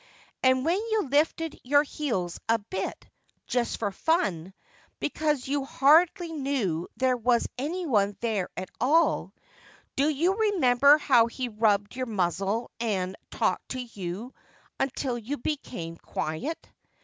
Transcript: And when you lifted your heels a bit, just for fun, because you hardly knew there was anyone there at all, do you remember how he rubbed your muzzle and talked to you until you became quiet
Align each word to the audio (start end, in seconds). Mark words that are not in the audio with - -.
And 0.41 0.65
when 0.65 0.77
you 0.77 1.03
lifted 1.11 1.59
your 1.63 1.83
heels 1.83 2.39
a 2.49 2.57
bit, 2.57 3.07
just 3.45 3.77
for 3.77 3.91
fun, 3.91 4.51
because 4.99 5.47
you 5.47 5.63
hardly 5.63 6.31
knew 6.31 6.87
there 6.97 7.15
was 7.15 7.47
anyone 7.59 8.17
there 8.19 8.49
at 8.57 8.71
all, 8.79 9.31
do 9.95 10.09
you 10.09 10.33
remember 10.33 10.97
how 10.97 11.27
he 11.27 11.49
rubbed 11.49 11.95
your 11.95 12.07
muzzle 12.07 12.71
and 12.79 13.15
talked 13.29 13.69
to 13.73 13.79
you 13.79 14.33
until 14.79 15.19
you 15.19 15.37
became 15.37 15.97
quiet 15.97 16.67